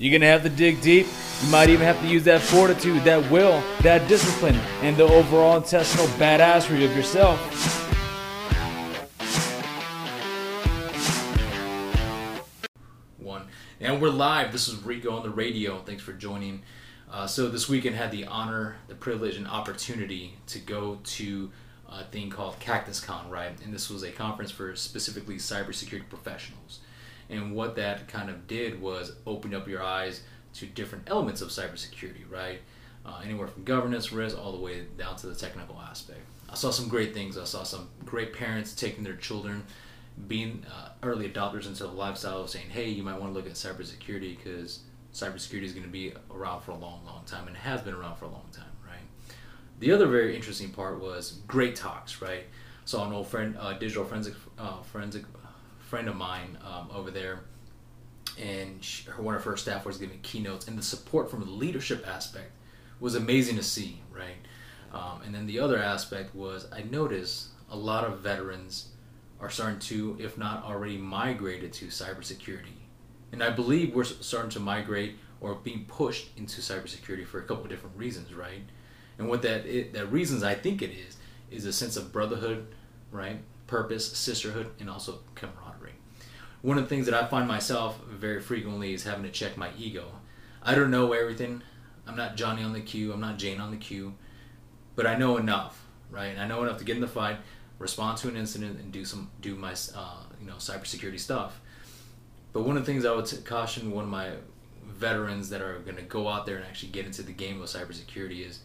You're 0.00 0.16
gonna 0.16 0.30
have 0.30 0.44
to 0.44 0.48
dig 0.48 0.80
deep. 0.80 1.08
You 1.42 1.50
might 1.50 1.70
even 1.70 1.84
have 1.84 2.00
to 2.02 2.06
use 2.06 2.22
that 2.24 2.40
fortitude, 2.40 3.02
that 3.02 3.28
will, 3.32 3.60
that 3.82 4.06
discipline, 4.06 4.54
and 4.80 4.96
the 4.96 5.02
overall 5.02 5.56
intestinal 5.56 6.06
badassery 6.18 6.84
of 6.84 6.96
yourself. 6.96 7.40
One. 13.18 13.48
And 13.80 14.00
we're 14.00 14.10
live. 14.10 14.52
This 14.52 14.68
is 14.68 14.76
Rico 14.84 15.16
on 15.16 15.24
the 15.24 15.30
radio. 15.30 15.78
Thanks 15.80 16.04
for 16.04 16.12
joining. 16.12 16.62
Uh, 17.10 17.26
so 17.26 17.48
this 17.48 17.68
weekend 17.68 17.96
had 17.96 18.12
the 18.12 18.24
honor, 18.26 18.76
the 18.86 18.94
privilege, 18.94 19.34
and 19.34 19.48
opportunity 19.48 20.36
to 20.46 20.60
go 20.60 21.00
to 21.02 21.50
a 21.88 22.04
thing 22.04 22.30
called 22.30 22.60
Cactus 22.60 23.00
Con, 23.00 23.28
right? 23.30 23.52
And 23.64 23.74
this 23.74 23.90
was 23.90 24.04
a 24.04 24.12
conference 24.12 24.52
for 24.52 24.76
specifically 24.76 25.38
cybersecurity 25.38 26.08
professionals. 26.08 26.78
And 27.30 27.54
what 27.54 27.76
that 27.76 28.08
kind 28.08 28.30
of 28.30 28.46
did 28.46 28.80
was 28.80 29.12
open 29.26 29.54
up 29.54 29.68
your 29.68 29.82
eyes 29.82 30.22
to 30.54 30.66
different 30.66 31.08
elements 31.08 31.42
of 31.42 31.48
cybersecurity, 31.48 32.30
right? 32.30 32.60
Uh, 33.04 33.20
anywhere 33.24 33.48
from 33.48 33.64
governance, 33.64 34.12
risk, 34.12 34.36
all 34.38 34.52
the 34.52 34.58
way 34.58 34.84
down 34.96 35.16
to 35.16 35.26
the 35.26 35.34
technical 35.34 35.78
aspect. 35.80 36.20
I 36.50 36.54
saw 36.54 36.70
some 36.70 36.88
great 36.88 37.14
things. 37.14 37.36
I 37.36 37.44
saw 37.44 37.62
some 37.62 37.88
great 38.04 38.32
parents 38.32 38.74
taking 38.74 39.04
their 39.04 39.16
children, 39.16 39.64
being 40.26 40.64
uh, 40.72 40.88
early 41.02 41.28
adopters 41.28 41.66
into 41.66 41.84
the 41.84 41.92
lifestyle, 41.92 42.42
of 42.42 42.50
saying, 42.50 42.70
"Hey, 42.70 42.88
you 42.88 43.02
might 43.02 43.20
want 43.20 43.32
to 43.32 43.38
look 43.38 43.46
at 43.46 43.52
cybersecurity 43.52 44.36
because 44.36 44.80
cybersecurity 45.12 45.64
is 45.64 45.72
going 45.72 45.84
to 45.84 45.92
be 45.92 46.12
around 46.30 46.62
for 46.62 46.72
a 46.72 46.76
long, 46.76 47.02
long 47.04 47.22
time, 47.26 47.46
and 47.46 47.56
has 47.56 47.82
been 47.82 47.94
around 47.94 48.16
for 48.16 48.24
a 48.24 48.30
long 48.30 48.46
time, 48.52 48.64
right?" 48.86 49.00
The 49.80 49.92
other 49.92 50.06
very 50.06 50.34
interesting 50.34 50.70
part 50.70 51.00
was 51.00 51.40
great 51.46 51.76
talks, 51.76 52.22
right? 52.22 52.44
Saw 52.84 53.06
an 53.06 53.12
old 53.12 53.28
friend, 53.28 53.56
uh, 53.58 53.74
digital 53.74 54.04
forensic 54.04 54.34
uh, 54.58 54.82
forensic 54.82 55.24
friend 55.88 56.08
of 56.08 56.16
mine 56.16 56.58
um, 56.64 56.88
over 56.94 57.10
there, 57.10 57.40
and 58.38 58.84
she, 58.84 59.08
her, 59.10 59.22
one 59.22 59.34
of 59.34 59.42
her 59.44 59.56
staff 59.56 59.86
was 59.86 59.96
giving 59.96 60.20
keynotes, 60.20 60.68
and 60.68 60.78
the 60.78 60.82
support 60.82 61.30
from 61.30 61.40
the 61.40 61.50
leadership 61.50 62.06
aspect 62.06 62.50
was 63.00 63.14
amazing 63.14 63.56
to 63.56 63.62
see, 63.62 64.00
right? 64.12 64.36
Um, 64.92 65.22
and 65.24 65.34
then 65.34 65.46
the 65.46 65.58
other 65.58 65.78
aspect 65.78 66.34
was 66.34 66.66
I 66.72 66.82
noticed 66.82 67.48
a 67.70 67.76
lot 67.76 68.04
of 68.04 68.20
veterans 68.20 68.88
are 69.40 69.50
starting 69.50 69.78
to, 69.78 70.16
if 70.18 70.36
not 70.36 70.64
already 70.64 70.98
migrated 70.98 71.72
to 71.74 71.86
cybersecurity. 71.86 72.76
And 73.32 73.42
I 73.42 73.50
believe 73.50 73.94
we're 73.94 74.04
starting 74.04 74.50
to 74.50 74.60
migrate 74.60 75.16
or 75.40 75.54
being 75.54 75.84
pushed 75.86 76.36
into 76.36 76.60
cybersecurity 76.60 77.26
for 77.26 77.38
a 77.38 77.42
couple 77.42 77.64
of 77.64 77.70
different 77.70 77.96
reasons, 77.96 78.34
right? 78.34 78.62
And 79.18 79.28
what 79.28 79.42
that 79.42 79.66
it, 79.66 79.92
that 79.92 80.10
reasons 80.12 80.42
I 80.42 80.54
think 80.54 80.82
it 80.82 80.90
is 80.90 81.16
is 81.50 81.64
a 81.64 81.72
sense 81.72 81.96
of 81.96 82.12
brotherhood, 82.12 82.66
right? 83.10 83.40
Purpose, 83.68 84.16
sisterhood, 84.16 84.70
and 84.80 84.90
also 84.90 85.20
camaraderie. 85.36 85.92
One 86.62 86.76
of 86.76 86.84
the 86.84 86.88
things 86.88 87.06
that 87.06 87.14
I 87.14 87.28
find 87.28 87.46
myself 87.46 88.00
very 88.04 88.40
frequently 88.40 88.92
is 88.92 89.04
having 89.04 89.22
to 89.22 89.30
check 89.30 89.56
my 89.56 89.70
ego. 89.78 90.06
I 90.62 90.74
don't 90.74 90.90
know 90.90 91.12
everything. 91.12 91.62
I'm 92.06 92.16
not 92.16 92.36
Johnny 92.36 92.64
on 92.64 92.72
the 92.72 92.80
queue. 92.80 93.12
I'm 93.12 93.20
not 93.20 93.38
Jane 93.38 93.60
on 93.60 93.70
the 93.70 93.76
queue, 93.76 94.14
but 94.96 95.06
I 95.06 95.16
know 95.16 95.36
enough, 95.36 95.84
right? 96.10 96.36
I 96.36 96.48
know 96.48 96.64
enough 96.64 96.78
to 96.78 96.84
get 96.84 96.96
in 96.96 97.00
the 97.00 97.06
fight, 97.06 97.36
respond 97.78 98.18
to 98.18 98.28
an 98.28 98.36
incident, 98.36 98.80
and 98.80 98.90
do 98.90 99.04
some 99.04 99.30
do 99.40 99.54
my 99.54 99.74
uh, 99.94 100.24
you 100.40 100.46
know 100.46 100.54
cybersecurity 100.54 101.20
stuff. 101.20 101.60
But 102.52 102.62
one 102.62 102.76
of 102.76 102.84
the 102.84 102.92
things 102.92 103.04
I 103.04 103.14
would 103.14 103.44
caution 103.44 103.92
one 103.92 104.04
of 104.04 104.10
my 104.10 104.32
veterans 104.86 105.50
that 105.50 105.60
are 105.60 105.78
going 105.80 105.96
to 105.96 106.02
go 106.02 106.28
out 106.28 106.46
there 106.46 106.56
and 106.56 106.64
actually 106.64 106.90
get 106.90 107.06
into 107.06 107.22
the 107.22 107.32
game 107.32 107.60
of 107.60 107.68
cybersecurity 107.68 108.44
is, 108.44 108.60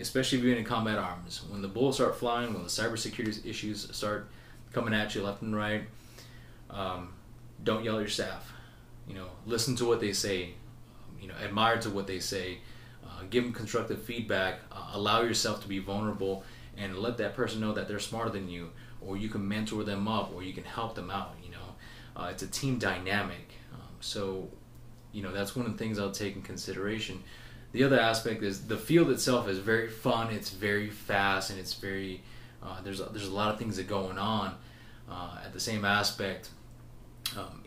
especially 0.00 0.38
if 0.38 0.44
you're 0.44 0.56
in 0.56 0.64
combat 0.64 0.98
arms, 0.98 1.42
when 1.48 1.62
the 1.62 1.68
bullets 1.68 1.96
start 1.96 2.16
flying, 2.16 2.52
when 2.52 2.62
the 2.62 2.68
cybersecurity 2.68 3.44
issues 3.46 3.88
start 3.94 4.28
coming 4.72 4.94
at 4.94 5.14
you 5.14 5.22
left 5.22 5.42
and 5.42 5.56
right, 5.56 5.82
um, 6.70 7.12
don't 7.64 7.84
yell 7.84 7.96
at 7.96 8.00
your 8.00 8.08
staff. 8.08 8.52
You 9.08 9.14
know, 9.14 9.26
listen 9.46 9.76
to 9.76 9.84
what 9.86 10.00
they 10.00 10.12
say. 10.12 10.50
You 11.20 11.28
know, 11.28 11.34
admire 11.42 11.78
to 11.78 11.90
what 11.90 12.06
they 12.06 12.20
say. 12.20 12.58
Uh, 13.04 13.22
give 13.28 13.44
them 13.44 13.52
constructive 13.52 14.02
feedback. 14.02 14.60
Uh, 14.70 14.90
allow 14.92 15.22
yourself 15.22 15.62
to 15.62 15.68
be 15.68 15.78
vulnerable, 15.78 16.44
and 16.76 16.96
let 16.98 17.18
that 17.18 17.34
person 17.34 17.60
know 17.60 17.72
that 17.72 17.88
they're 17.88 17.98
smarter 17.98 18.30
than 18.30 18.48
you, 18.48 18.70
or 19.00 19.16
you 19.16 19.28
can 19.28 19.46
mentor 19.46 19.84
them 19.84 20.08
up, 20.08 20.32
or 20.34 20.42
you 20.42 20.52
can 20.52 20.64
help 20.64 20.94
them 20.94 21.10
out. 21.10 21.34
You 21.42 21.50
know, 21.50 21.74
uh, 22.16 22.28
it's 22.30 22.42
a 22.42 22.46
team 22.46 22.78
dynamic. 22.78 23.50
Um, 23.74 23.96
so, 24.00 24.48
you 25.12 25.22
know, 25.22 25.32
that's 25.32 25.56
one 25.56 25.66
of 25.66 25.72
the 25.72 25.78
things 25.78 25.98
I'll 25.98 26.10
take 26.10 26.36
in 26.36 26.42
consideration. 26.42 27.22
The 27.72 27.84
other 27.84 28.00
aspect 28.00 28.42
is 28.42 28.66
the 28.66 28.76
field 28.76 29.10
itself 29.10 29.48
is 29.48 29.58
very 29.58 29.88
fun. 29.88 30.32
It's 30.32 30.50
very 30.50 30.90
fast, 30.90 31.50
and 31.50 31.58
it's 31.58 31.74
very 31.74 32.22
uh, 32.62 32.80
there's 32.82 33.00
a, 33.00 33.04
there's 33.04 33.28
a 33.28 33.32
lot 33.32 33.52
of 33.52 33.58
things 33.58 33.76
that 33.76 33.86
going 33.86 34.18
on. 34.18 34.54
Uh, 35.10 35.38
at 35.44 35.52
the 35.52 35.60
same 35.60 35.84
aspect, 35.84 36.50
um, 37.36 37.64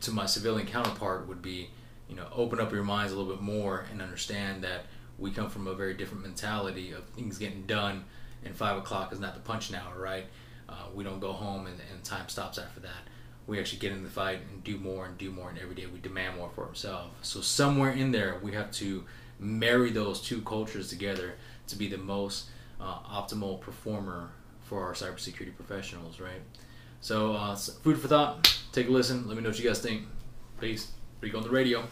to 0.00 0.10
my 0.10 0.26
civilian 0.26 0.66
counterpart 0.66 1.28
would 1.28 1.40
be, 1.40 1.70
you 2.08 2.16
know, 2.16 2.26
open 2.34 2.58
up 2.58 2.72
your 2.72 2.82
minds 2.82 3.12
a 3.12 3.16
little 3.16 3.32
bit 3.32 3.42
more 3.42 3.86
and 3.92 4.02
understand 4.02 4.64
that 4.64 4.86
we 5.18 5.30
come 5.30 5.48
from 5.48 5.68
a 5.68 5.74
very 5.74 5.94
different 5.94 6.24
mentality 6.24 6.90
of 6.92 7.04
things 7.10 7.38
getting 7.38 7.62
done, 7.66 8.04
and 8.44 8.56
five 8.56 8.76
o'clock 8.76 9.12
is 9.12 9.20
not 9.20 9.34
the 9.34 9.40
punching 9.40 9.76
hour, 9.76 9.96
right? 9.96 10.26
Uh, 10.68 10.86
we 10.94 11.04
don't 11.04 11.20
go 11.20 11.32
home 11.32 11.66
and, 11.66 11.78
and 11.92 12.02
time 12.02 12.28
stops 12.28 12.58
after 12.58 12.80
that. 12.80 13.08
We 13.46 13.60
actually 13.60 13.80
get 13.80 13.92
in 13.92 14.02
the 14.02 14.10
fight 14.10 14.40
and 14.50 14.64
do 14.64 14.78
more 14.78 15.06
and 15.06 15.16
do 15.18 15.30
more, 15.30 15.50
and 15.50 15.58
every 15.58 15.74
day 15.74 15.86
we 15.86 16.00
demand 16.00 16.36
more 16.36 16.50
for 16.54 16.66
ourselves. 16.66 17.12
So 17.22 17.40
somewhere 17.40 17.92
in 17.92 18.10
there, 18.10 18.38
we 18.42 18.52
have 18.52 18.72
to 18.72 19.04
marry 19.42 19.90
those 19.90 20.20
two 20.20 20.40
cultures 20.42 20.88
together 20.88 21.34
to 21.68 21.76
be 21.76 21.88
the 21.88 21.98
most 21.98 22.48
uh, 22.80 22.98
optimal 23.00 23.60
performer 23.60 24.30
for 24.60 24.84
our 24.84 24.92
cybersecurity 24.94 25.54
professionals, 25.54 26.20
right? 26.20 26.40
So, 27.00 27.34
uh, 27.34 27.56
food 27.56 27.98
for 27.98 28.08
thought. 28.08 28.58
Take 28.72 28.88
a 28.88 28.90
listen. 28.90 29.26
Let 29.26 29.36
me 29.36 29.42
know 29.42 29.50
what 29.50 29.58
you 29.58 29.64
guys 29.64 29.80
think. 29.80 30.06
Peace. 30.60 30.92
Rico 31.20 31.38
on 31.38 31.44
the 31.44 31.50
radio. 31.50 31.86